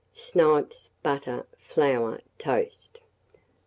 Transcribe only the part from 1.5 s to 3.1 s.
flour, toast.